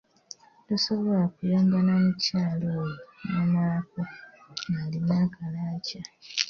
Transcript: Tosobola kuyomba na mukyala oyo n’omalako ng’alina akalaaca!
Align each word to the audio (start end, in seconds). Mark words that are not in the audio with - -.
Tosobola 0.67 1.23
kuyomba 1.35 1.77
na 1.85 1.93
mukyala 2.01 2.65
oyo 2.81 2.85
n’omalako 3.31 4.01
ng’alina 4.69 5.15
akalaaca! 5.25 5.99